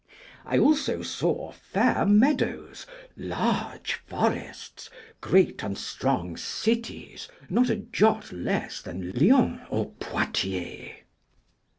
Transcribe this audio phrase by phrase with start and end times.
[0.47, 0.63] I saw
[1.31, 4.89] also fair meadows, large forests,
[5.21, 11.03] great and strong cities not a jot less than Lyons or Poictiers.